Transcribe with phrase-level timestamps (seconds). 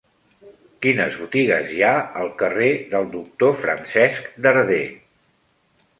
[0.85, 1.93] Quines botigues hi ha
[2.23, 4.85] al carrer del Doctor Francesc Darder?